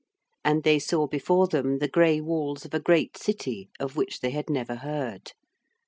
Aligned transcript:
And 0.43 0.63
they 0.63 0.79
saw 0.79 1.05
before 1.05 1.47
them 1.47 1.77
the 1.77 1.87
gray 1.87 2.19
walls 2.21 2.65
of 2.65 2.73
a 2.73 2.79
great 2.79 3.15
city 3.17 3.69
of 3.79 3.95
which 3.95 4.21
they 4.21 4.31
had 4.31 4.49
never 4.49 4.77
heard. 4.77 5.33